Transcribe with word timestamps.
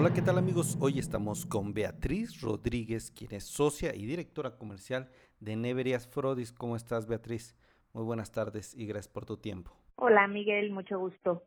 Hola, 0.00 0.14
¿qué 0.14 0.22
tal 0.22 0.38
amigos? 0.38 0.78
Hoy 0.80 0.98
estamos 0.98 1.44
con 1.44 1.74
Beatriz 1.74 2.40
Rodríguez, 2.40 3.10
quien 3.10 3.34
es 3.34 3.44
socia 3.44 3.94
y 3.94 4.06
directora 4.06 4.56
comercial 4.56 5.10
de 5.40 5.56
Neverias 5.56 6.08
Frodis. 6.08 6.54
¿Cómo 6.54 6.74
estás, 6.74 7.06
Beatriz? 7.06 7.54
Muy 7.92 8.04
buenas 8.04 8.32
tardes 8.32 8.74
y 8.74 8.86
gracias 8.86 9.12
por 9.12 9.26
tu 9.26 9.36
tiempo. 9.36 9.72
Hola, 9.96 10.26
Miguel, 10.26 10.72
mucho 10.72 10.98
gusto. 10.98 11.42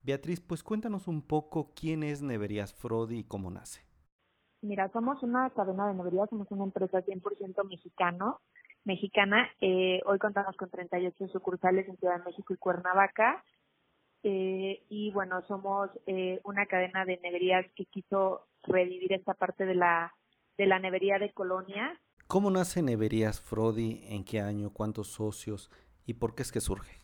Beatriz, 0.00 0.40
pues 0.40 0.62
cuéntanos 0.62 1.06
un 1.06 1.20
poco 1.20 1.74
quién 1.78 2.02
es 2.02 2.22
Neverías 2.22 2.72
Frodi 2.72 3.18
y 3.18 3.24
cómo 3.24 3.50
nace. 3.50 3.82
Mira, 4.62 4.88
somos 4.88 5.22
una 5.22 5.50
cadena 5.50 5.88
de 5.88 5.92
neverías, 5.92 6.30
somos 6.30 6.50
una 6.50 6.64
empresa 6.64 7.04
100% 7.04 7.62
mexicano, 7.68 8.40
mexicana. 8.84 9.50
Eh, 9.60 10.00
hoy 10.06 10.18
contamos 10.18 10.56
con 10.56 10.70
38 10.70 11.28
sucursales 11.28 11.86
en 11.90 11.98
Ciudad 11.98 12.16
de 12.16 12.24
México 12.24 12.54
y 12.54 12.56
Cuernavaca. 12.56 13.44
Eh, 14.22 14.84
y 14.88 15.10
bueno, 15.12 15.42
somos 15.48 15.90
eh, 16.06 16.40
una 16.44 16.66
cadena 16.66 17.04
de 17.04 17.18
neverías 17.22 17.66
que 17.74 17.86
quiso 17.86 18.46
revivir 18.62 19.12
esta 19.12 19.34
parte 19.34 19.66
de 19.66 19.74
la, 19.74 20.14
de 20.56 20.66
la 20.66 20.78
nevería 20.78 21.18
de 21.18 21.32
colonia. 21.32 21.98
¿Cómo 22.28 22.50
nace 22.50 22.82
Neverías 22.82 23.40
Frodi? 23.40 24.04
¿En 24.08 24.24
qué 24.24 24.40
año? 24.40 24.70
¿Cuántos 24.72 25.08
socios? 25.08 25.70
¿Y 26.06 26.14
por 26.14 26.34
qué 26.34 26.42
es 26.42 26.52
que 26.52 26.60
surge? 26.60 27.00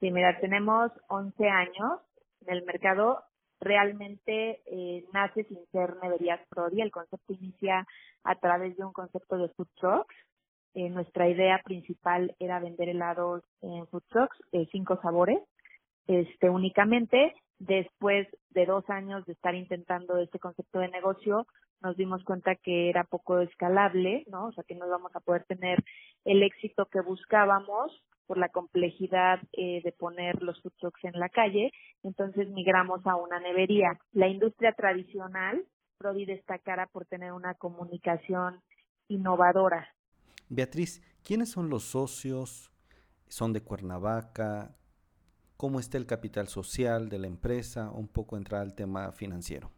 Sí, 0.00 0.10
mira, 0.10 0.38
tenemos 0.40 0.90
11 1.08 1.48
años 1.48 2.00
en 2.46 2.54
el 2.54 2.64
mercado. 2.64 3.22
Realmente 3.60 4.62
eh, 4.66 5.04
nace 5.12 5.44
sin 5.44 5.58
ser 5.72 5.96
Neverías 6.02 6.40
Prodi. 6.48 6.80
El 6.80 6.90
concepto 6.90 7.32
inicia 7.32 7.86
a 8.24 8.34
través 8.36 8.76
de 8.76 8.84
un 8.84 8.92
concepto 8.92 9.36
de 9.38 9.48
food 9.50 9.68
trucks. 9.76 10.14
Eh, 10.74 10.90
nuestra 10.90 11.28
idea 11.28 11.60
principal 11.64 12.34
era 12.40 12.58
vender 12.58 12.88
helados 12.88 13.44
en 13.62 13.86
food 13.86 14.02
trucks, 14.08 14.36
eh, 14.52 14.66
cinco 14.72 15.00
sabores, 15.00 15.38
este 16.06 16.50
únicamente. 16.50 17.34
Después 17.58 18.26
de 18.50 18.66
dos 18.66 18.88
años 18.90 19.24
de 19.26 19.32
estar 19.32 19.54
intentando 19.54 20.18
este 20.18 20.38
concepto 20.38 20.80
de 20.80 20.88
negocio, 20.88 21.46
nos 21.80 21.96
dimos 21.96 22.24
cuenta 22.24 22.56
que 22.56 22.88
era 22.88 23.04
poco 23.04 23.40
escalable, 23.40 24.24
¿no? 24.28 24.46
O 24.46 24.52
sea, 24.52 24.64
que 24.64 24.74
no 24.74 24.86
íbamos 24.86 25.14
a 25.14 25.20
poder 25.20 25.44
tener 25.44 25.84
el 26.24 26.42
éxito 26.42 26.86
que 26.86 27.00
buscábamos 27.00 27.92
por 28.26 28.38
la 28.38 28.48
complejidad 28.48 29.38
eh, 29.52 29.82
de 29.84 29.92
poner 29.92 30.42
los 30.42 30.60
food 30.62 30.72
trucks 30.78 31.04
en 31.04 31.18
la 31.18 31.28
calle, 31.28 31.70
entonces 32.02 32.48
migramos 32.48 33.06
a 33.06 33.16
una 33.16 33.38
nevería. 33.38 33.98
La 34.12 34.28
industria 34.28 34.72
tradicional, 34.72 35.62
Prodi 35.98 36.24
destacara 36.24 36.86
por 36.86 37.04
tener 37.06 37.32
una 37.32 37.54
comunicación 37.54 38.62
innovadora. 39.08 39.94
Beatriz, 40.48 41.02
¿quiénes 41.22 41.50
son 41.50 41.68
los 41.68 41.84
socios? 41.84 42.72
¿Son 43.28 43.52
de 43.52 43.62
Cuernavaca? 43.62 44.74
¿Cómo 45.56 45.78
está 45.78 45.98
el 45.98 46.06
capital 46.06 46.48
social 46.48 47.08
de 47.08 47.18
la 47.18 47.26
empresa? 47.26 47.90
Un 47.90 48.08
poco 48.08 48.36
entrar 48.36 48.62
al 48.62 48.74
tema 48.74 49.12
financiero. 49.12 49.70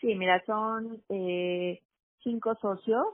Sí, 0.00 0.14
mira, 0.14 0.42
son 0.44 1.02
eh, 1.08 1.80
cinco 2.22 2.56
socios, 2.60 3.06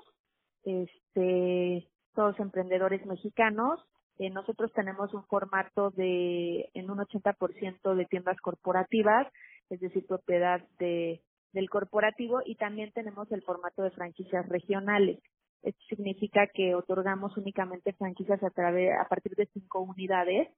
este, 0.64 1.86
todos 2.14 2.40
emprendedores 2.40 3.04
mexicanos, 3.04 3.80
eh, 4.18 4.30
nosotros 4.30 4.72
tenemos 4.72 5.14
un 5.14 5.24
formato 5.24 5.90
de 5.90 6.70
en 6.74 6.90
un 6.90 6.98
80% 6.98 7.94
de 7.94 8.04
tiendas 8.06 8.36
corporativas, 8.40 9.28
es 9.70 9.80
decir, 9.80 10.06
propiedad 10.06 10.60
de, 10.78 11.22
del 11.52 11.70
corporativo 11.70 12.40
y 12.44 12.56
también 12.56 12.90
tenemos 12.92 13.30
el 13.30 13.42
formato 13.42 13.82
de 13.82 13.92
franquicias 13.92 14.48
regionales. 14.48 15.20
Esto 15.62 15.80
significa 15.88 16.48
que 16.48 16.74
otorgamos 16.74 17.36
únicamente 17.36 17.92
franquicias 17.92 18.42
a 18.42 18.50
través 18.50 18.90
a 18.98 19.08
partir 19.08 19.34
de 19.36 19.46
cinco 19.52 19.80
unidades. 19.80 20.48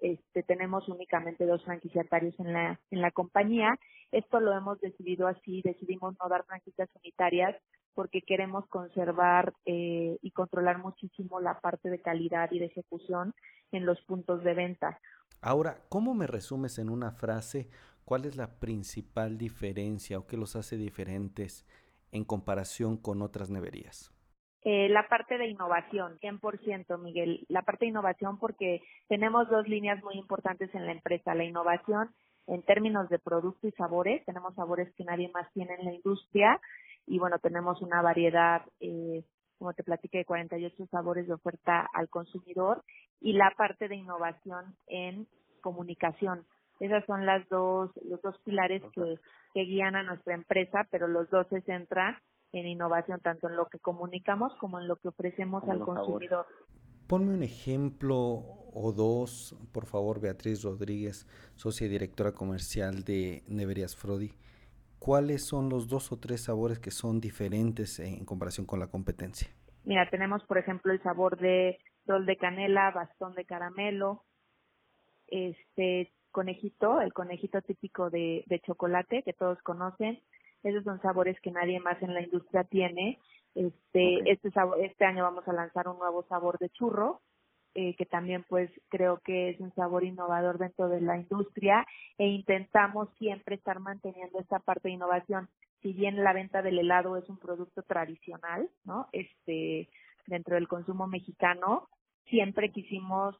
Este, 0.00 0.42
tenemos 0.42 0.88
únicamente 0.88 1.46
dos 1.46 1.64
franquiciatarios 1.64 2.38
en 2.38 2.52
la 2.52 2.80
en 2.90 3.00
la 3.00 3.10
compañía. 3.10 3.78
Esto 4.12 4.40
lo 4.40 4.52
hemos 4.56 4.80
decidido 4.80 5.26
así, 5.26 5.62
decidimos 5.62 6.14
no 6.22 6.28
dar 6.28 6.44
franquicias 6.44 6.88
unitarias 7.02 7.56
porque 7.94 8.20
queremos 8.20 8.66
conservar 8.68 9.54
eh, 9.64 10.18
y 10.20 10.30
controlar 10.32 10.78
muchísimo 10.78 11.40
la 11.40 11.60
parte 11.60 11.88
de 11.88 12.00
calidad 12.00 12.52
y 12.52 12.58
de 12.58 12.66
ejecución 12.66 13.34
en 13.72 13.86
los 13.86 14.00
puntos 14.02 14.44
de 14.44 14.52
venta. 14.52 15.00
Ahora, 15.40 15.80
¿cómo 15.88 16.14
me 16.14 16.26
resumes 16.26 16.78
en 16.78 16.90
una 16.90 17.10
frase 17.12 17.68
cuál 18.04 18.26
es 18.26 18.36
la 18.36 18.58
principal 18.58 19.38
diferencia 19.38 20.18
o 20.18 20.26
qué 20.26 20.36
los 20.36 20.56
hace 20.56 20.76
diferentes 20.76 21.66
en 22.12 22.24
comparación 22.24 22.98
con 22.98 23.22
otras 23.22 23.50
neverías? 23.50 24.15
Eh, 24.68 24.88
la 24.88 25.06
parte 25.06 25.38
de 25.38 25.46
innovación, 25.46 26.18
100%, 26.18 26.98
Miguel. 26.98 27.46
La 27.48 27.62
parte 27.62 27.84
de 27.84 27.90
innovación 27.90 28.36
porque 28.36 28.82
tenemos 29.06 29.48
dos 29.48 29.68
líneas 29.68 30.02
muy 30.02 30.16
importantes 30.16 30.74
en 30.74 30.86
la 30.86 30.90
empresa. 30.90 31.36
La 31.36 31.44
innovación 31.44 32.10
en 32.48 32.64
términos 32.64 33.08
de 33.08 33.20
producto 33.20 33.68
y 33.68 33.70
sabores. 33.70 34.24
Tenemos 34.24 34.56
sabores 34.56 34.92
que 34.94 35.04
nadie 35.04 35.30
más 35.32 35.48
tiene 35.52 35.74
en 35.74 35.84
la 35.84 35.94
industria 35.94 36.60
y 37.06 37.20
bueno, 37.20 37.38
tenemos 37.38 37.80
una 37.80 38.02
variedad, 38.02 38.62
eh, 38.80 39.22
como 39.56 39.72
te 39.72 39.84
platiqué, 39.84 40.18
de 40.18 40.24
48 40.24 40.86
sabores 40.90 41.28
de 41.28 41.34
oferta 41.34 41.88
al 41.94 42.08
consumidor 42.08 42.82
y 43.20 43.34
la 43.34 43.52
parte 43.56 43.86
de 43.86 43.94
innovación 43.94 44.74
en 44.88 45.28
comunicación. 45.60 46.44
Esas 46.80 47.04
son 47.04 47.24
las 47.24 47.48
dos, 47.50 47.92
los 48.04 48.20
dos 48.20 48.36
pilares 48.40 48.82
que, 48.92 49.20
que 49.54 49.60
guían 49.60 49.94
a 49.94 50.02
nuestra 50.02 50.34
empresa, 50.34 50.88
pero 50.90 51.06
los 51.06 51.30
dos 51.30 51.46
se 51.50 51.60
centran 51.60 52.16
en 52.58 52.66
innovación, 52.66 53.20
tanto 53.20 53.48
en 53.48 53.56
lo 53.56 53.66
que 53.66 53.78
comunicamos 53.78 54.54
como 54.56 54.80
en 54.80 54.88
lo 54.88 54.96
que 54.96 55.08
ofrecemos 55.08 55.62
al 55.68 55.80
consumidor. 55.80 56.46
Ponme 57.06 57.34
un 57.34 57.42
ejemplo 57.42 58.16
o 58.18 58.92
dos, 58.94 59.56
por 59.72 59.86
favor, 59.86 60.20
Beatriz 60.20 60.62
Rodríguez, 60.62 61.26
socia 61.54 61.86
y 61.86 61.90
directora 61.90 62.32
comercial 62.32 63.04
de 63.04 63.44
Neverías 63.48 63.94
Frodi. 63.94 64.32
¿cuáles 64.98 65.44
son 65.44 65.68
los 65.68 65.88
dos 65.88 66.10
o 66.12 66.18
tres 66.18 66.42
sabores 66.42 66.78
que 66.78 66.90
son 66.90 67.20
diferentes 67.20 68.00
en 68.00 68.24
comparación 68.24 68.66
con 68.66 68.80
la 68.80 68.88
competencia? 68.88 69.48
Mira, 69.84 70.08
tenemos 70.10 70.42
por 70.44 70.58
ejemplo 70.58 70.92
el 70.92 71.02
sabor 71.02 71.38
de 71.38 71.78
rol 72.06 72.26
de 72.26 72.36
canela, 72.36 72.90
bastón 72.90 73.34
de 73.34 73.44
caramelo, 73.44 74.24
este 75.28 76.12
conejito, 76.32 77.00
el 77.00 77.12
conejito 77.12 77.62
típico 77.62 78.10
de, 78.10 78.44
de 78.46 78.60
chocolate 78.60 79.22
que 79.22 79.32
todos 79.32 79.62
conocen. 79.62 80.20
Esos 80.66 80.82
son 80.84 81.00
sabores 81.00 81.40
que 81.40 81.52
nadie 81.52 81.78
más 81.78 82.00
en 82.02 82.12
la 82.12 82.22
industria 82.22 82.64
tiene. 82.64 83.18
Este, 83.54 84.30
este, 84.30 84.50
sabor, 84.50 84.80
este 84.84 85.04
año 85.04 85.22
vamos 85.22 85.46
a 85.46 85.52
lanzar 85.52 85.88
un 85.88 85.98
nuevo 85.98 86.24
sabor 86.28 86.58
de 86.58 86.68
churro 86.70 87.20
eh, 87.78 87.94
que 87.94 88.06
también 88.06 88.42
pues 88.48 88.70
creo 88.88 89.18
que 89.18 89.50
es 89.50 89.60
un 89.60 89.70
sabor 89.74 90.02
innovador 90.02 90.56
dentro 90.56 90.88
de 90.88 91.02
la 91.02 91.18
industria 91.18 91.86
e 92.16 92.26
intentamos 92.26 93.10
siempre 93.18 93.56
estar 93.56 93.80
manteniendo 93.80 94.40
esta 94.40 94.58
parte 94.58 94.88
de 94.88 94.94
innovación. 94.94 95.50
Si 95.82 95.92
bien 95.92 96.24
la 96.24 96.32
venta 96.32 96.62
del 96.62 96.78
helado 96.78 97.18
es 97.18 97.28
un 97.28 97.38
producto 97.38 97.82
tradicional, 97.82 98.70
¿no? 98.84 99.08
Este, 99.12 99.90
dentro 100.26 100.54
del 100.54 100.68
consumo 100.68 101.06
mexicano, 101.06 101.86
siempre 102.30 102.72
quisimos 102.72 103.36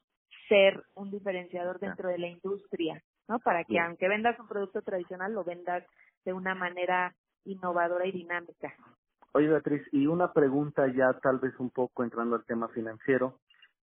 ser 0.48 0.84
un 0.94 1.10
diferenciador 1.10 1.80
dentro 1.80 2.10
de 2.10 2.18
la 2.18 2.28
industria, 2.28 3.02
¿no? 3.28 3.38
Para 3.40 3.64
que 3.64 3.78
aunque 3.78 4.08
vendas 4.08 4.38
un 4.38 4.48
producto 4.48 4.82
tradicional, 4.82 5.32
lo 5.32 5.44
vendas 5.44 5.84
de 6.24 6.32
una 6.32 6.54
manera 6.54 7.14
innovadora 7.44 8.06
y 8.06 8.12
dinámica. 8.12 8.74
Oye, 9.32 9.48
Beatriz, 9.48 9.82
y 9.92 10.06
una 10.06 10.32
pregunta 10.32 10.86
ya 10.88 11.12
tal 11.20 11.38
vez 11.38 11.54
un 11.58 11.70
poco 11.70 12.02
entrando 12.02 12.36
al 12.36 12.44
tema 12.44 12.68
financiero 12.68 13.38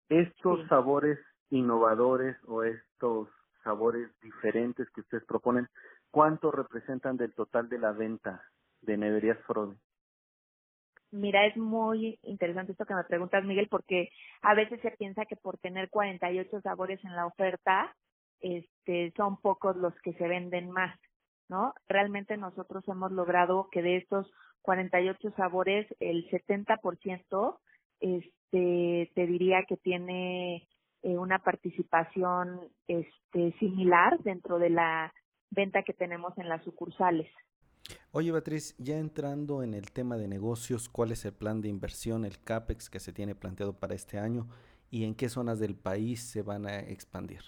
estos 0.09 0.67
sabores 0.69 1.19
innovadores 1.51 2.37
o 2.47 2.63
estos 2.63 3.29
sabores 3.65 4.09
diferentes 4.21 4.89
que 4.91 5.01
ustedes 5.01 5.25
proponen, 5.25 5.69
¿cuánto 6.11 6.51
representan 6.51 7.17
del 7.17 7.35
total 7.35 7.69
de 7.69 7.79
la 7.79 7.93
venta 7.93 8.43
de 8.83 8.97
Neverías 8.97 9.39
Frode? 9.47 9.77
Mira, 11.11 11.47
es 11.47 11.57
muy 11.57 12.19
interesante 12.23 12.73
esto 12.73 12.85
que 12.85 12.95
me 12.95 13.05
preguntas, 13.05 13.45
Miguel, 13.45 13.69
porque 13.71 14.11
a 14.43 14.55
veces 14.55 14.81
se 14.83 14.91
piensa 14.93 15.25
que 15.25 15.37
por 15.37 15.57
tener 15.59 15.89
48 15.89 16.61
sabores 16.61 17.03
en 17.03 17.17
la 17.17 17.27
oferta, 17.27 17.95
este, 18.41 19.13
son 19.17 19.41
pocos 19.41 19.77
los 19.77 19.95
que 20.03 20.13
se 20.15 20.29
venden 20.29 20.71
más, 20.71 20.99
¿no? 21.49 21.75
Realmente 21.89 22.37
nosotros 22.37 22.85
hemos 22.89 23.13
logrado 23.13 23.69
que 23.71 23.83
de 23.83 23.97
estos 23.97 24.31
48 24.63 25.33
sabores, 25.37 25.87
el 26.01 26.29
70% 26.31 27.59
este, 28.01 29.11
te 29.15 29.27
diría 29.27 29.65
que 29.69 29.77
tiene 29.77 30.69
eh, 31.03 31.17
una 31.17 31.39
participación 31.39 32.61
este, 32.87 33.57
similar 33.59 34.19
dentro 34.21 34.59
de 34.59 34.71
la 34.71 35.13
venta 35.51 35.83
que 35.83 35.95
tenemos 35.95 36.37
en 36.39 36.49
las 36.49 36.63
sucursales. 36.65 37.29
Oye, 38.11 38.33
Beatriz, 38.33 38.77
ya 38.79 38.99
entrando 38.99 39.63
en 39.63 39.75
el 39.75 39.93
tema 39.93 40.17
de 40.17 40.29
negocios, 40.29 40.89
¿cuál 40.89 41.13
es 41.13 41.25
el 41.25 41.33
plan 41.33 41.61
de 41.61 41.69
inversión, 41.69 42.25
el 42.25 42.39
CAPEX 42.39 42.91
que 42.91 43.01
se 43.01 43.13
tiene 43.13 43.35
planteado 43.35 43.79
para 43.79 43.95
este 43.95 44.19
año 44.19 44.49
y 44.91 45.05
en 45.05 45.15
qué 45.15 45.29
zonas 45.29 45.59
del 45.59 45.77
país 45.77 46.23
se 46.23 46.43
van 46.43 46.67
a 46.67 46.81
expandir? 46.81 47.41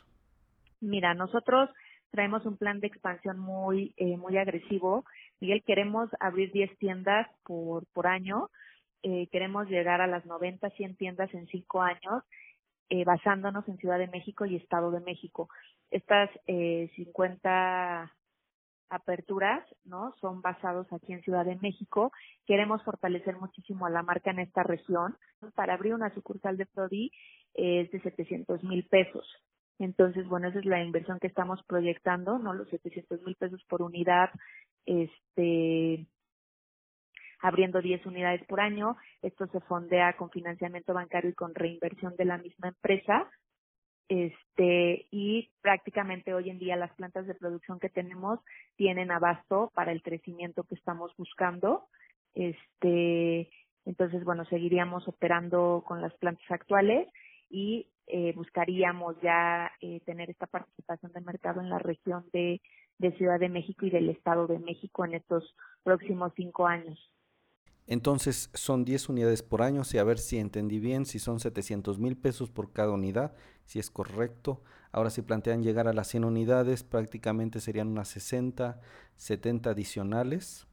Mira, 0.81 1.15
nosotros 1.15 1.71
traemos 2.11 2.44
un 2.47 2.56
plan 2.56 2.81
de 2.81 2.88
expansión 2.88 3.38
muy, 3.38 3.94
eh, 3.97 4.17
muy 4.17 4.37
agresivo. 4.37 5.05
Miguel, 5.41 5.62
queremos 5.65 6.11
abrir 6.19 6.53
10 6.53 6.77
tiendas 6.79 7.29
por, 7.44 7.87
por 7.93 8.06
año 8.06 8.50
eh, 9.03 9.29
queremos 9.32 9.69
llegar 9.69 10.00
a 10.03 10.06
las 10.06 10.27
90, 10.27 10.69
100 10.71 10.97
tiendas 10.97 11.32
en 11.32 11.47
cinco 11.47 11.81
años, 11.81 12.23
eh, 12.91 13.05
basándonos 13.05 13.67
en 13.69 13.79
Ciudad 13.79 13.99
de 13.99 14.09
México 14.09 14.44
y 14.44 14.56
Estado 14.56 14.91
de 14.91 15.00
México. 15.00 15.49
Estas 15.91 16.29
eh, 16.47 16.91
50 16.97 18.12
aperturas, 18.91 19.65
¿no? 19.85 20.15
Son 20.21 20.43
basados 20.43 20.87
aquí 20.93 21.12
en 21.12 21.23
Ciudad 21.23 21.47
de 21.47 21.56
México. 21.56 22.12
Queremos 22.47 22.83
fortalecer 22.83 23.37
muchísimo 23.37 23.87
a 23.87 23.91
la 23.91 24.03
marca 24.03 24.33
en 24.33 24.41
esta 24.41 24.65
región. 24.65 25.17
Para 25.55 25.75
abrir 25.75 25.94
una 25.94 26.12
sucursal 26.12 26.56
de 26.56 26.67
Prodi 26.67 27.11
es 27.55 27.91
de 27.93 28.00
700 28.00 28.62
mil 28.65 28.85
pesos. 28.87 29.25
Entonces, 29.81 30.29
bueno, 30.29 30.49
esa 30.49 30.59
es 30.59 30.67
la 30.67 30.82
inversión 30.85 31.19
que 31.19 31.27
estamos 31.27 31.62
proyectando, 31.65 32.38
¿no? 32.38 32.53
Los 32.53 32.69
700 32.69 33.23
mil 33.23 33.35
pesos 33.35 33.65
por 33.65 33.81
unidad, 33.81 34.29
este, 34.85 36.06
abriendo 37.41 37.81
10 37.81 38.05
unidades 38.05 38.44
por 38.47 38.61
año. 38.61 38.99
Esto 39.23 39.47
se 39.47 39.61
fondea 39.61 40.19
con 40.19 40.31
financiamiento 40.31 40.93
bancario 40.93 41.31
y 41.31 41.35
con 41.35 41.55
reinversión 41.55 42.15
de 42.17 42.27
la 42.27 42.37
misma 42.37 42.69
empresa. 42.69 43.27
Este, 44.11 45.06
y 45.11 45.50
prácticamente 45.62 46.35
hoy 46.35 46.50
en 46.50 46.59
día 46.59 46.76
las 46.76 46.93
plantas 46.94 47.26
de 47.26 47.35
producción 47.35 47.81
que 47.81 47.88
tenemos 47.88 48.38
tienen 48.76 49.11
abasto 49.11 49.73
para 49.75 49.93
el 49.93 50.03
crecimiento 50.03 50.65
que 50.65 50.75
estamos 50.75 51.11
buscando. 51.17 51.87
Este, 52.35 53.49
entonces, 53.87 54.25
bueno, 54.25 54.44
seguiríamos 54.44 55.09
operando 55.09 55.85
con 55.87 56.03
las 56.03 56.12
plantas 56.19 56.50
actuales 56.50 57.09
y 57.49 57.87
eh, 58.12 58.33
buscaríamos 58.35 59.17
ya 59.23 59.71
eh, 59.81 60.01
tener 60.05 60.31
esta 60.31 60.47
participación 60.47 61.12
de 61.12 61.21
mercado 61.21 61.61
en 61.61 61.71
la 61.71 61.79
región 61.79 62.25
de, 62.33 62.61
Ciudad 63.17 63.41
de 63.41 63.49
México 63.49 63.87
y 63.87 63.91
del 63.91 64.11
Estado 64.11 64.47
de 64.47 64.59
México 64.59 65.07
en 65.07 65.15
estos 65.15 65.55
próximos 65.83 66.33
cinco 66.37 66.67
años. 66.67 66.99
Entonces 67.87 68.51
son 68.53 68.85
10 68.85 69.09
unidades 69.09 69.43
por 69.43 69.62
año, 69.62 69.85
si 69.85 69.97
a 69.97 70.05
ver 70.05 70.19
si 70.19 70.39
entendí 70.39 70.79
bien, 70.79 71.07
si 71.07 71.19
son 71.19 71.41
700 71.41 71.99
mil 71.99 72.19
pesos 72.19 72.51
por 72.51 72.73
cada 72.73 72.93
unidad, 72.93 73.35
si 73.65 73.79
es 73.79 73.91
correcto. 73.91 74.62
Ahora 74.93 75.09
si 75.09 75.23
plantean 75.23 75.62
llegar 75.62 75.89
a 75.89 75.95
las 75.95 76.09
100 76.09 76.25
unidades, 76.25 76.85
prácticamente 76.85 77.59
serían 77.59 77.89
unas 77.89 78.09
60, 78.09 78.81
70 79.17 79.71
adicionales. 79.71 80.69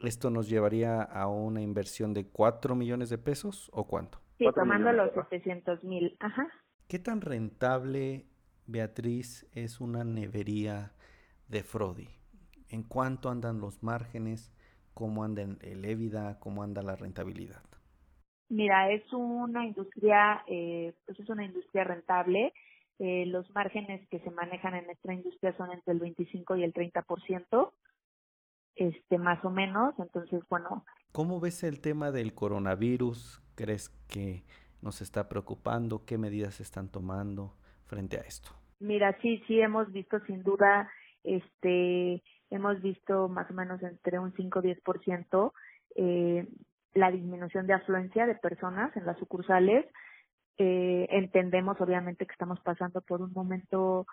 ¿Esto 0.00 0.28
nos 0.28 0.50
llevaría 0.50 1.00
a 1.00 1.26
una 1.26 1.62
inversión 1.62 2.12
de 2.12 2.26
4 2.26 2.74
millones 2.74 3.08
de 3.08 3.16
pesos 3.16 3.70
o 3.72 3.86
cuánto? 3.86 4.25
Sí, 4.38 4.46
tomando 4.54 4.92
los 4.92 5.12
700 5.12 5.82
mil. 5.84 6.16
Ajá. 6.20 6.46
¿Qué 6.88 6.98
tan 6.98 7.20
rentable, 7.20 8.26
Beatriz, 8.66 9.48
es 9.52 9.80
una 9.80 10.04
nevería 10.04 10.92
de 11.48 11.62
Frodi? 11.62 12.08
¿En 12.68 12.82
cuánto 12.82 13.30
andan 13.30 13.60
los 13.60 13.82
márgenes? 13.82 14.52
cómo 14.96 15.24
anda 15.24 15.42
el 15.42 15.84
EBITDA, 15.84 16.38
cómo 16.40 16.62
anda 16.62 16.82
la 16.82 16.96
rentabilidad. 16.96 17.62
Mira, 18.48 18.90
es 18.90 19.02
una 19.12 19.66
industria, 19.66 20.42
eh, 20.46 20.94
pues 21.04 21.20
es 21.20 21.28
una 21.28 21.44
industria 21.44 21.84
rentable. 21.84 22.54
Eh, 22.98 23.26
los 23.26 23.48
márgenes 23.54 24.08
que 24.08 24.20
se 24.20 24.30
manejan 24.30 24.74
en 24.74 24.86
nuestra 24.86 25.12
industria 25.12 25.54
son 25.58 25.70
entre 25.70 25.92
el 25.92 26.00
25 26.00 26.56
y 26.56 26.64
el 26.64 26.72
30%, 26.72 27.72
este, 28.76 29.18
más 29.18 29.44
o 29.44 29.50
menos. 29.50 29.94
Entonces, 29.98 30.42
bueno. 30.48 30.86
¿Cómo 31.12 31.40
ves 31.40 31.62
el 31.62 31.82
tema 31.82 32.10
del 32.10 32.32
coronavirus? 32.32 33.42
¿Crees 33.56 33.88
que 34.08 34.44
nos 34.82 35.02
está 35.02 35.28
preocupando? 35.28 36.04
¿Qué 36.06 36.18
medidas 36.18 36.54
se 36.54 36.62
están 36.62 36.88
tomando 36.88 37.56
frente 37.86 38.18
a 38.18 38.20
esto? 38.20 38.50
Mira, 38.78 39.16
sí, 39.22 39.42
sí 39.46 39.60
hemos 39.60 39.90
visto 39.92 40.20
sin 40.26 40.42
duda 40.42 40.88
este 41.24 42.22
hemos 42.50 42.80
visto 42.80 43.28
más 43.28 43.50
o 43.50 43.54
menos 43.54 43.82
entre 43.82 44.20
un 44.20 44.32
5 44.34 44.58
o 44.60 44.62
10% 44.62 45.52
eh, 45.96 46.46
la 46.94 47.10
disminución 47.10 47.66
de 47.66 47.74
afluencia 47.74 48.26
de 48.26 48.34
personas 48.36 48.96
en 48.96 49.04
las 49.06 49.18
sucursales. 49.18 49.86
Eh, 50.58 51.06
entendemos 51.10 51.80
obviamente 51.80 52.26
que 52.26 52.32
estamos 52.32 52.60
pasando 52.60 53.00
por 53.02 53.20
un 53.20 53.32
momento 53.32 54.06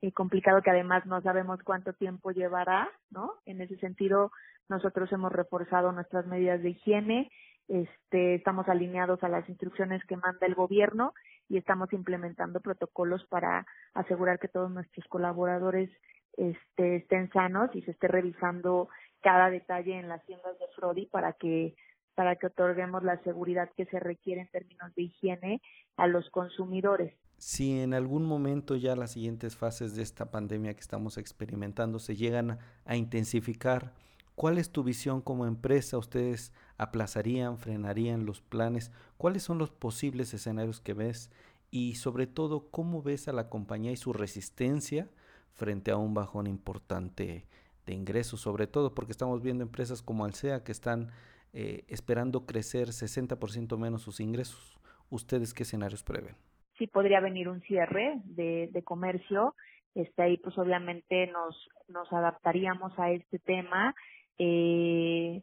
eh, 0.00 0.12
complicado 0.12 0.62
que 0.62 0.70
además 0.70 1.04
no 1.06 1.20
sabemos 1.20 1.60
cuánto 1.62 1.92
tiempo 1.92 2.30
llevará, 2.30 2.88
¿no? 3.10 3.34
En 3.44 3.60
ese 3.60 3.76
sentido, 3.76 4.32
nosotros 4.68 5.12
hemos 5.12 5.32
reforzado 5.32 5.92
nuestras 5.92 6.26
medidas 6.26 6.62
de 6.62 6.70
higiene, 6.70 7.30
este, 7.70 8.34
estamos 8.34 8.68
alineados 8.68 9.22
a 9.22 9.28
las 9.28 9.48
instrucciones 9.48 10.04
que 10.06 10.16
manda 10.16 10.44
el 10.46 10.56
gobierno 10.56 11.14
y 11.48 11.56
estamos 11.56 11.92
implementando 11.92 12.60
protocolos 12.60 13.24
para 13.28 13.64
asegurar 13.94 14.40
que 14.40 14.48
todos 14.48 14.72
nuestros 14.72 15.06
colaboradores 15.06 15.88
este, 16.36 16.96
estén 16.96 17.30
sanos 17.30 17.70
y 17.74 17.82
se 17.82 17.92
esté 17.92 18.08
revisando 18.08 18.88
cada 19.20 19.50
detalle 19.50 19.98
en 19.98 20.08
las 20.08 20.24
tiendas 20.26 20.58
de 20.58 20.66
Frodi 20.74 21.06
para 21.06 21.32
que 21.34 21.76
para 22.16 22.36
que 22.36 22.48
otorguemos 22.48 23.02
la 23.04 23.22
seguridad 23.22 23.70
que 23.76 23.86
se 23.86 24.00
requiere 24.00 24.42
en 24.42 24.48
términos 24.48 24.92
de 24.94 25.04
higiene 25.04 25.62
a 25.96 26.06
los 26.06 26.28
consumidores. 26.30 27.14
Si 27.38 27.80
en 27.80 27.94
algún 27.94 28.26
momento 28.26 28.76
ya 28.76 28.96
las 28.96 29.12
siguientes 29.12 29.56
fases 29.56 29.94
de 29.94 30.02
esta 30.02 30.30
pandemia 30.30 30.74
que 30.74 30.80
estamos 30.80 31.16
experimentando 31.16 31.98
se 31.98 32.16
llegan 32.16 32.58
a 32.84 32.96
intensificar, 32.96 33.94
¿cuál 34.34 34.58
es 34.58 34.70
tu 34.70 34.82
visión 34.82 35.22
como 35.22 35.46
empresa? 35.46 35.96
¿Ustedes 35.96 36.52
aplazarían, 36.80 37.58
frenarían 37.58 38.26
los 38.26 38.40
planes? 38.40 38.90
¿Cuáles 39.16 39.42
son 39.42 39.58
los 39.58 39.70
posibles 39.70 40.32
escenarios 40.34 40.80
que 40.80 40.94
ves? 40.94 41.30
Y 41.70 41.94
sobre 41.96 42.26
todo, 42.26 42.70
¿cómo 42.70 43.02
ves 43.02 43.28
a 43.28 43.32
la 43.32 43.48
compañía 43.48 43.92
y 43.92 43.96
su 43.96 44.12
resistencia 44.12 45.08
frente 45.52 45.90
a 45.90 45.96
un 45.96 46.14
bajón 46.14 46.46
importante 46.46 47.44
de 47.86 47.94
ingresos, 47.94 48.40
sobre 48.40 48.66
todo 48.66 48.94
porque 48.94 49.12
estamos 49.12 49.42
viendo 49.42 49.62
empresas 49.62 50.02
como 50.02 50.24
Alsea 50.24 50.64
que 50.64 50.72
están 50.72 51.10
eh, 51.52 51.84
esperando 51.88 52.46
crecer 52.46 52.88
60% 52.88 53.76
menos 53.76 54.02
sus 54.02 54.20
ingresos. 54.20 54.78
¿Ustedes 55.10 55.52
qué 55.52 55.64
escenarios 55.64 56.02
prevén? 56.02 56.36
Sí, 56.78 56.86
podría 56.86 57.20
venir 57.20 57.48
un 57.48 57.60
cierre 57.62 58.20
de, 58.24 58.68
de 58.72 58.82
comercio. 58.82 59.54
Este, 59.94 60.22
ahí 60.22 60.36
pues 60.38 60.56
obviamente 60.56 61.26
nos, 61.26 61.68
nos 61.88 62.10
adaptaríamos 62.12 62.98
a 62.98 63.10
este 63.10 63.38
tema. 63.38 63.94
Eh, 64.38 65.42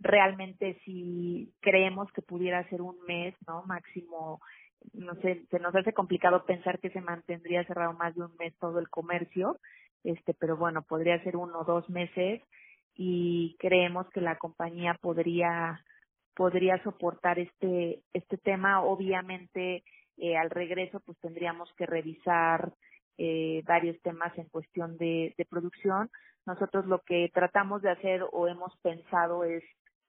realmente 0.00 0.80
si 0.84 1.52
creemos 1.60 2.10
que 2.12 2.22
pudiera 2.22 2.68
ser 2.68 2.82
un 2.82 2.98
mes, 3.06 3.34
¿no? 3.46 3.62
Máximo 3.64 4.40
no 4.92 5.14
sé, 5.16 5.46
se 5.50 5.58
nos 5.58 5.74
hace 5.74 5.92
complicado 5.92 6.44
pensar 6.44 6.78
que 6.78 6.90
se 6.90 7.00
mantendría 7.00 7.64
cerrado 7.64 7.94
más 7.94 8.14
de 8.14 8.24
un 8.24 8.36
mes 8.38 8.54
todo 8.58 8.78
el 8.78 8.88
comercio, 8.88 9.58
este, 10.02 10.34
pero 10.34 10.56
bueno, 10.56 10.82
podría 10.82 11.22
ser 11.22 11.36
uno 11.36 11.60
o 11.60 11.64
dos 11.64 11.88
meses 11.88 12.42
y 12.94 13.56
creemos 13.58 14.08
que 14.10 14.20
la 14.20 14.36
compañía 14.36 14.98
podría 15.00 15.80
podría 16.34 16.82
soportar 16.82 17.38
este 17.38 18.02
este 18.12 18.36
tema. 18.36 18.82
Obviamente, 18.82 19.84
eh, 20.18 20.36
al 20.36 20.50
regreso, 20.50 21.00
pues 21.00 21.18
tendríamos 21.18 21.72
que 21.74 21.86
revisar 21.86 22.72
eh, 23.18 23.62
varios 23.66 24.00
temas 24.02 24.36
en 24.36 24.48
cuestión 24.48 24.96
de, 24.98 25.34
de 25.38 25.44
producción. 25.44 26.10
Nosotros 26.46 26.86
lo 26.86 27.00
que 27.00 27.30
tratamos 27.32 27.82
de 27.82 27.90
hacer 27.90 28.22
o 28.32 28.48
hemos 28.48 28.76
pensado 28.78 29.44
es 29.44 29.64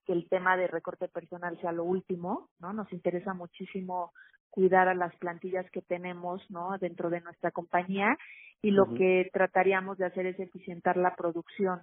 que 0.05 0.13
el 0.13 0.27
tema 0.29 0.57
de 0.57 0.67
recorte 0.67 1.07
personal 1.07 1.59
sea 1.61 1.71
lo 1.71 1.83
último, 1.83 2.49
¿no? 2.59 2.73
Nos 2.73 2.91
interesa 2.93 3.33
muchísimo 3.33 4.11
cuidar 4.55 4.87
a 4.87 4.95
las 4.95 5.13
plantillas 5.17 5.69
que 5.69 5.81
tenemos 5.81 6.41
¿no? 6.49 6.77
dentro 6.79 7.09
de 7.09 7.19
nuestra 7.19 7.51
compañía 7.51 8.17
y 8.61 8.71
lo 8.71 8.93
que 8.93 9.29
trataríamos 9.33 9.97
de 9.97 10.05
hacer 10.05 10.25
es 10.25 10.39
eficientar 10.39 10.95
la 10.95 11.15
producción. 11.15 11.81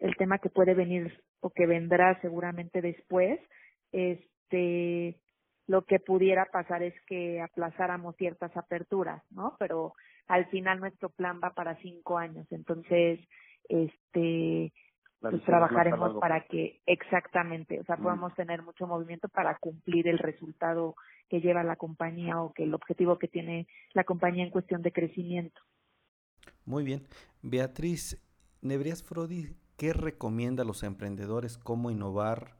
El 0.00 0.16
tema 0.16 0.38
que 0.38 0.50
puede 0.50 0.74
venir 0.74 1.22
o 1.40 1.50
que 1.50 1.66
vendrá 1.66 2.20
seguramente 2.20 2.82
después, 2.82 3.38
este, 3.92 5.20
lo 5.68 5.82
que 5.84 6.00
pudiera 6.00 6.46
pasar 6.46 6.82
es 6.82 6.94
que 7.06 7.40
aplazáramos 7.40 8.16
ciertas 8.16 8.54
aperturas, 8.56 9.22
¿no? 9.30 9.56
Pero 9.60 9.94
al 10.26 10.46
final 10.46 10.80
nuestro 10.80 11.10
plan 11.10 11.40
va 11.42 11.50
para 11.50 11.76
cinco 11.76 12.18
años, 12.18 12.46
entonces, 12.50 13.20
este, 13.68 14.72
pues 15.30 15.42
trabajaremos 15.44 16.18
para 16.20 16.40
que 16.46 16.80
exactamente, 16.86 17.80
o 17.80 17.84
sea, 17.84 17.96
podamos 17.96 18.34
tener 18.34 18.62
mucho 18.62 18.86
movimiento 18.86 19.28
para 19.28 19.56
cumplir 19.58 20.08
el 20.08 20.18
resultado 20.18 20.94
que 21.28 21.40
lleva 21.40 21.62
la 21.62 21.76
compañía 21.76 22.40
o 22.40 22.52
que 22.52 22.64
el 22.64 22.74
objetivo 22.74 23.18
que 23.18 23.28
tiene 23.28 23.66
la 23.92 24.04
compañía 24.04 24.44
en 24.44 24.50
cuestión 24.50 24.82
de 24.82 24.92
crecimiento. 24.92 25.60
Muy 26.64 26.84
bien. 26.84 27.06
Beatriz, 27.42 28.20
Nebrias 28.60 29.02
Frodi, 29.02 29.56
¿qué 29.76 29.92
recomienda 29.92 30.62
a 30.62 30.66
los 30.66 30.82
emprendedores? 30.82 31.58
¿Cómo 31.58 31.90
innovar? 31.90 32.56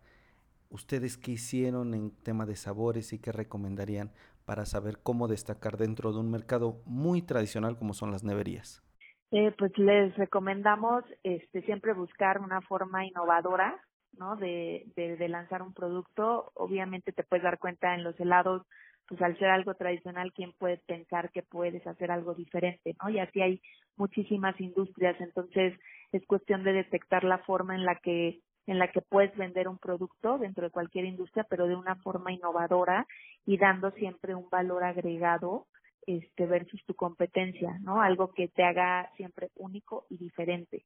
¿Ustedes 0.70 1.16
qué 1.16 1.32
hicieron 1.32 1.94
en 1.94 2.10
tema 2.10 2.46
de 2.46 2.56
sabores 2.56 3.12
y 3.12 3.18
qué 3.18 3.32
recomendarían 3.32 4.12
para 4.44 4.66
saber 4.66 4.98
cómo 5.02 5.28
destacar 5.28 5.76
dentro 5.76 6.12
de 6.12 6.18
un 6.18 6.30
mercado 6.30 6.82
muy 6.84 7.22
tradicional 7.22 7.76
como 7.76 7.94
son 7.94 8.10
las 8.10 8.24
neverías? 8.24 8.82
Eh, 9.30 9.52
pues 9.58 9.76
les 9.78 10.16
recomendamos 10.16 11.04
este, 11.22 11.62
siempre 11.62 11.92
buscar 11.92 12.40
una 12.40 12.60
forma 12.60 13.04
innovadora 13.04 13.80
¿no? 14.18 14.36
De, 14.36 14.84
de, 14.96 15.28
lanzar 15.28 15.62
un 15.62 15.72
producto. 15.72 16.50
Obviamente 16.54 17.12
te 17.12 17.24
puedes 17.24 17.42
dar 17.42 17.58
cuenta 17.58 17.94
en 17.94 18.04
los 18.04 18.18
helados, 18.20 18.66
pues 19.08 19.20
al 19.22 19.38
ser 19.38 19.48
algo 19.48 19.74
tradicional, 19.74 20.32
¿quién 20.32 20.52
puede 20.52 20.78
pensar 20.78 21.30
que 21.30 21.42
puedes 21.42 21.86
hacer 21.86 22.10
algo 22.10 22.34
diferente, 22.34 22.94
¿no? 23.02 23.10
Y 23.10 23.18
así 23.18 23.40
hay 23.40 23.60
muchísimas 23.96 24.58
industrias, 24.60 25.20
entonces 25.20 25.78
es 26.12 26.26
cuestión 26.26 26.64
de 26.64 26.72
detectar 26.72 27.24
la 27.24 27.38
forma 27.38 27.74
en 27.74 27.84
la 27.84 27.96
que 27.96 28.40
en 28.66 28.78
la 28.78 28.90
que 28.90 29.02
puedes 29.02 29.36
vender 29.36 29.68
un 29.68 29.76
producto 29.76 30.38
dentro 30.38 30.64
de 30.64 30.70
cualquier 30.70 31.04
industria, 31.04 31.44
pero 31.50 31.66
de 31.66 31.76
una 31.76 31.96
forma 31.96 32.32
innovadora 32.32 33.06
y 33.44 33.58
dando 33.58 33.90
siempre 33.90 34.34
un 34.34 34.48
valor 34.48 34.84
agregado 34.84 35.66
este 36.06 36.46
versus 36.46 36.84
tu 36.84 36.94
competencia, 36.94 37.78
¿no? 37.80 38.00
Algo 38.00 38.32
que 38.32 38.48
te 38.48 38.62
haga 38.64 39.10
siempre 39.16 39.50
único 39.56 40.06
y 40.10 40.16
diferente. 40.18 40.84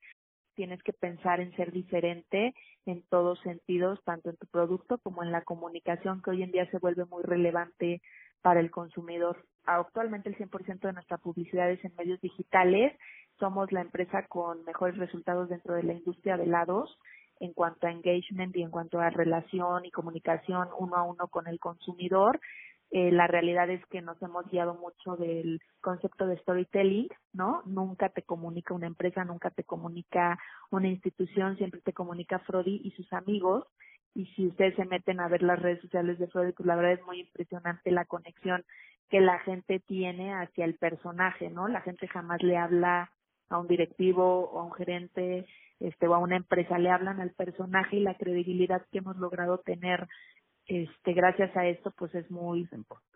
tienes 0.55 0.83
que 0.83 0.93
pensar 0.93 1.39
en 1.41 1.55
ser 1.55 1.71
diferente 1.71 2.53
en 2.85 3.03
todos 3.09 3.39
sentidos, 3.43 4.03
tanto 4.05 4.31
en 4.31 4.37
tu 4.37 4.47
producto 4.49 4.99
como 4.99 5.23
en 5.23 5.31
la 5.31 5.43
comunicación 5.43 6.21
que 6.21 6.31
hoy 6.31 6.43
en 6.43 6.51
día 6.51 6.69
se 6.71 6.79
vuelve 6.79 7.05
muy 7.05 7.23
relevante 7.23 8.03
para 8.43 8.59
el 8.61 8.71
consumidor. 8.71 9.45
Actualmente 9.67 10.29
el 10.29 10.37
100% 10.37 10.81
de 10.81 10.93
nuestra 10.95 11.19
publicidad 11.19 11.71
es 11.71 11.85
en 11.85 11.95
medios 11.97 12.21
digitales. 12.21 12.93
Somos 13.39 13.71
la 13.71 13.83
empresa 13.83 14.27
con 14.27 14.65
mejores 14.65 14.97
resultados 14.97 15.49
dentro 15.49 15.75
de 15.75 15.85
la 15.85 15.93
industria 15.93 16.37
de 16.37 16.45
helados 16.45 16.99
en 17.41 17.53
cuanto 17.53 17.87
a 17.87 17.93
engagement 17.93 18.57
y 18.57 18.63
en 18.63 18.71
cuanto 18.71 18.99
a 18.99 19.11
relación 19.11 19.85
y 19.85 19.91
comunicación 19.91 20.69
uno 20.79 20.97
a 20.97 21.03
uno 21.05 21.29
con 21.29 21.47
el 21.47 21.61
consumidor. 21.61 22.41
Eh, 22.91 23.13
la 23.13 23.27
realidad 23.27 23.69
es 23.69 23.85
que 23.87 24.01
nos 24.01 24.21
hemos 24.23 24.49
guiado 24.51 24.75
mucho 24.75 25.17
del 25.17 25.61
concepto 25.81 26.27
de 26.27 26.39
storytelling, 26.39 27.09
¿no? 27.35 27.63
Nunca 27.67 28.09
te 28.09 28.23
comunica 28.23 28.73
una 28.73 28.87
empresa, 28.87 29.25
nunca 29.25 29.51
te 29.51 29.65
comunica 29.65 30.39
una 30.71 30.89
institución, 30.89 31.57
siempre 31.59 31.83
te 31.83 31.93
comunica 31.93 32.39
Frodi 32.41 32.81
y 32.83 32.93
sus 32.93 33.13
amigos. 33.13 33.67
Y 34.15 34.27
si 34.35 34.47
ustedes 34.47 34.75
se 34.77 34.87
meten 34.87 35.21
a 35.21 35.29
ver 35.29 35.43
las 35.43 35.61
redes 35.61 35.83
sociales 35.83 36.19
de 36.19 36.29
Frodi, 36.29 36.53
pues 36.53 36.67
la 36.67 36.77
verdad 36.77 36.93
es 36.93 37.05
muy 37.05 37.21
impresionante 37.21 37.91
la 37.91 38.07
conexión 38.07 38.65
que 39.11 39.21
la 39.21 39.39
gente 39.41 39.81
tiene 39.81 40.33
hacia 40.35 40.65
el 40.65 40.75
personaje, 40.75 41.51
¿no? 41.51 41.69
La 41.69 41.83
gente 41.83 42.09
jamás 42.09 42.43
le 42.43 42.57
habla 42.57 43.13
a 43.51 43.59
un 43.59 43.69
directivo 43.69 44.51
o 44.51 44.61
a 44.61 44.65
un 44.65 44.73
gerente 44.73 45.47
este 45.81 46.09
o 46.09 46.15
a 46.15 46.19
una 46.19 46.37
empresa, 46.37 46.79
le 46.79 46.91
hablan 46.91 47.21
al 47.21 47.31
personaje 47.31 47.97
y 47.97 48.01
la 48.01 48.17
credibilidad 48.17 48.85
que 48.91 48.99
hemos 48.99 49.17
logrado 49.17 49.59
tener 49.59 50.09
este 50.69 51.13
gracias 51.15 51.55
a 51.57 51.67
esto 51.67 51.91
pues 51.97 52.15
es 52.15 52.31
muy 52.31 52.69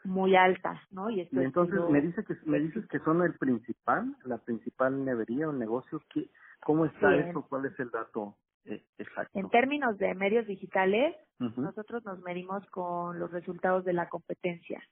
muy 0.04 0.34
alta 0.34 0.82
no 0.90 1.10
y, 1.10 1.28
entonces 1.32 1.78
me 1.90 2.00
dice 2.00 2.24
que 2.24 2.34
me 2.44 2.58
dices 2.58 2.86
que 2.88 2.98
son 3.00 3.22
el 3.22 3.34
principal 3.34 4.16
la 4.24 4.38
principal 4.38 5.04
nevería 5.04 5.48
o 5.48 5.52
negocio 5.52 6.02
que 6.12 6.28
cómo 6.60 6.86
está 6.86 7.14
eso 7.14 7.46
cuál 7.48 7.66
es 7.66 7.78
el 7.78 7.90
dato 7.90 8.36
eh, 8.64 8.82
exacto 8.98 9.38
en 9.38 9.50
términos 9.50 9.98
de 9.98 10.14
medios 10.14 10.46
digitales 10.46 11.14
nosotros 11.56 12.04
nos 12.04 12.20
medimos 12.20 12.64
con 12.70 13.18
los 13.18 13.30
resultados 13.32 13.84
de 13.84 13.92
la 13.92 14.08
competencia. 14.08 14.82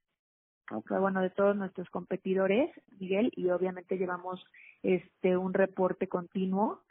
Bueno 0.89 1.21
de 1.21 1.31
todos 1.31 1.57
nuestros 1.57 1.89
competidores 1.91 2.71
Miguel 2.99 3.33
y 3.35 3.51
obviamente 3.51 3.99
llevamos 3.99 4.45
este 4.83 5.37
un 5.37 5.53
reporte 5.53 6.09
continuo 6.09 6.83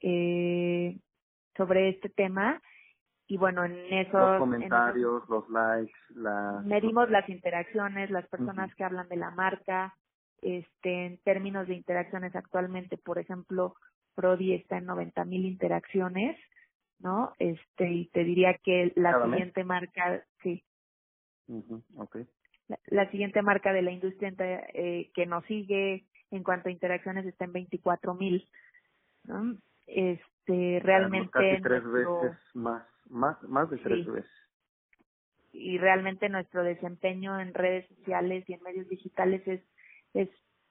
eh, 0.00 0.98
sobre 1.56 1.90
este 1.90 2.08
tema 2.08 2.60
y 3.30 3.36
bueno, 3.36 3.64
en 3.64 3.76
esos... 3.92 4.12
Los 4.12 4.40
comentarios, 4.40 5.22
los 5.28 5.48
likes, 5.50 5.94
las... 6.16 6.64
Medimos 6.64 7.08
las 7.10 7.28
interacciones, 7.28 8.10
las 8.10 8.26
personas 8.26 8.74
que 8.74 8.82
hablan 8.82 9.08
de 9.08 9.14
la 9.14 9.30
marca, 9.30 9.94
este, 10.42 11.06
en 11.06 11.18
términos 11.18 11.68
de 11.68 11.74
interacciones 11.74 12.34
actualmente, 12.34 12.98
por 12.98 13.20
ejemplo, 13.20 13.76
Prodi 14.16 14.54
está 14.54 14.78
en 14.78 14.86
90 14.86 15.24
mil 15.26 15.46
interacciones, 15.46 16.36
¿no? 16.98 17.32
Este, 17.38 17.88
y 17.88 18.08
te 18.08 18.24
diría 18.24 18.58
que 18.64 18.92
la 18.96 19.22
siguiente 19.22 19.62
marca, 19.62 20.24
sí. 20.42 20.64
okay. 21.98 22.26
la, 22.88 23.08
siguiente 23.12 23.42
marca 23.42 23.72
de 23.72 23.82
la 23.82 23.92
industria 23.92 24.34
eh, 24.74 25.12
que 25.14 25.26
nos 25.26 25.44
sigue 25.44 26.04
en 26.32 26.42
cuanto 26.42 26.68
a 26.68 26.72
interacciones 26.72 27.24
está 27.26 27.44
en 27.44 27.52
24 27.52 28.12
mil, 28.14 28.48
¿no? 29.22 29.56
Este, 29.86 30.80
realmente... 30.82 31.30
Casi 31.30 31.62
tres 31.62 31.84
veces 31.84 32.36
más 32.54 32.82
más, 33.10 33.42
más 33.44 33.68
de 33.70 33.78
tres 33.78 34.06
veces. 34.06 34.30
Y 35.52 35.78
realmente 35.78 36.28
nuestro 36.28 36.62
desempeño 36.62 37.40
en 37.40 37.54
redes 37.54 37.86
sociales 37.88 38.44
y 38.48 38.54
en 38.54 38.62
medios 38.62 38.88
digitales 38.88 39.46
es, 39.46 39.60
es 40.14 40.28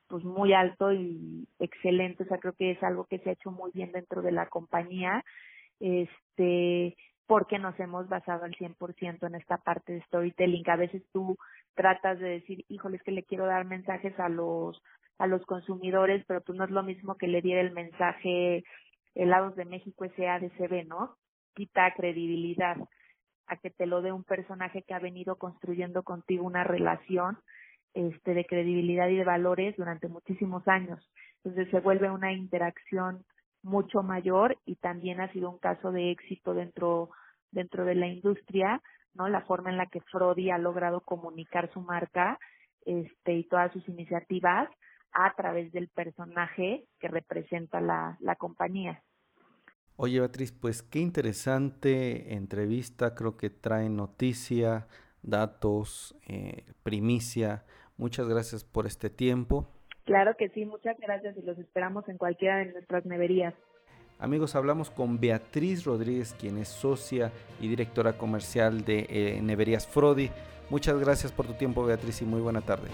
pues 0.08 0.24
muy 0.24 0.54
alto 0.54 0.92
y 0.92 1.48
excelente, 1.60 2.24
o 2.24 2.26
sea, 2.26 2.40
creo 2.40 2.54
que 2.54 2.72
es 2.72 2.82
algo 2.82 3.06
que 3.06 3.20
se 3.20 3.30
ha 3.30 3.34
hecho 3.34 3.52
muy 3.52 3.72
bien 3.72 3.92
dentro 3.92 4.22
de 4.22 4.32
la 4.32 4.48
compañía, 4.48 5.24
este, 5.80 6.98
porque 7.28 7.60
nos 7.60 7.80
hemos 7.80 8.10
basado 8.10 8.46
al 8.46 8.56
100% 8.56 9.28
en 9.28 9.36
esta 9.36 9.58
parte 9.58 9.94
de 9.94 10.02
storytelling. 10.04 10.68
A 10.68 10.78
veces 10.78 11.04
tú 11.14 11.38
tratas 11.76 12.20
de 12.20 12.30
decir, 12.30 12.66
híjole, 12.70 12.98
es 12.98 13.04
que 13.04 13.12
le 13.12 13.24
quiero 13.24 13.46
dar 13.46 13.66
mensajes 13.66 14.20
a 14.20 14.30
los 14.30 14.82
a 15.20 15.28
los 15.28 15.46
consumidores, 15.46 16.24
pero 16.28 16.40
tú 16.40 16.48
pues 16.48 16.58
no 16.58 16.64
es 16.64 16.72
lo 16.72 16.82
mismo 16.82 17.16
que 17.16 17.28
le 17.28 17.42
diera 17.42 17.62
el 17.62 17.72
mensaje 17.72 18.64
helados 19.16 19.56
de 19.58 19.66
México 19.66 20.06
SADCB, 20.06 20.88
¿no? 20.88 21.18
Quita 21.60 21.94
credibilidad 21.94 22.78
a 23.48 23.58
que 23.58 23.70
te 23.70 23.86
lo 23.86 24.02
dé 24.02 24.14
un 24.14 24.24
personaje 24.24 24.84
que 24.84 24.94
ha 24.94 25.00
venido 25.00 25.36
construyendo 25.36 26.04
contigo 26.04 26.46
una 26.46 26.64
relación 26.64 27.38
este 27.94 28.34
de 28.34 28.46
credibilidad 28.46 29.10
y 29.10 29.18
de 29.18 29.26
valores 29.26 29.76
durante 29.76 30.08
muchísimos 30.08 30.66
años. 30.70 31.12
Entonces 31.44 31.70
se 31.70 31.82
vuelve 31.82 32.10
una 32.10 32.32
interacción 32.32 33.26
mucho 33.62 34.04
mayor 34.04 34.58
y 34.66 34.78
también 34.78 35.20
ha 35.20 35.34
sido 35.34 35.50
un 35.50 35.58
caso 35.58 35.92
de 35.92 36.12
éxito 36.12 36.54
dentro 36.54 37.10
dentro 37.52 37.84
de 37.84 37.96
la 37.96 38.08
industria, 38.08 38.82
¿no? 39.14 39.28
La 39.28 39.42
forma 39.42 39.70
en 39.70 39.76
la 39.76 39.88
que 39.88 40.00
Frodi 40.00 40.52
ha 40.52 40.58
logrado 40.58 41.02
comunicar 41.02 41.70
su 41.74 41.82
marca 41.82 42.40
este 42.86 43.34
y 43.34 43.44
todas 43.44 43.74
sus 43.74 43.86
iniciativas 43.90 44.70
a 45.12 45.34
través 45.36 45.74
del 45.74 45.90
personaje 45.90 46.86
que 47.02 47.10
representa 47.10 47.82
la, 47.82 48.16
la 48.22 48.38
compañía. 48.38 49.04
Oye, 50.02 50.22
Beatriz, 50.22 50.54
pues 50.54 50.82
qué 50.82 51.00
interesante 51.00 52.34
entrevista, 52.34 53.16
creo 53.16 53.36
que 53.36 53.50
trae 53.50 53.90
noticia, 53.90 54.88
datos, 55.24 56.16
eh, 56.26 56.64
primicia. 56.84 57.66
Muchas 57.98 58.30
gracias 58.30 58.64
por 58.64 58.88
este 58.88 59.10
tiempo. 59.10 59.68
Claro 60.06 60.38
que 60.38 60.48
sí, 60.52 60.64
muchas 60.64 60.98
gracias 61.02 61.36
y 61.36 61.42
los 61.42 61.58
esperamos 61.58 62.08
en 62.08 62.18
cualquiera 62.18 62.60
de 62.60 62.72
nuestras 62.72 63.06
neverías. 63.06 63.54
Amigos, 64.20 64.56
hablamos 64.56 64.90
con 64.90 65.20
Beatriz 65.20 65.84
Rodríguez, 65.84 66.34
quien 66.40 66.60
es 66.60 66.70
socia 66.70 67.34
y 67.60 67.68
directora 67.68 68.14
comercial 68.14 68.86
de 68.86 69.06
eh, 69.10 69.42
Neverías 69.42 69.86
Frodi. 69.86 70.32
Muchas 70.70 70.98
gracias 70.98 71.34
por 71.34 71.46
tu 71.46 71.56
tiempo, 71.56 71.84
Beatriz, 71.84 72.22
y 72.22 72.26
muy 72.26 72.40
buena 72.40 72.62
tarde. 72.62 72.88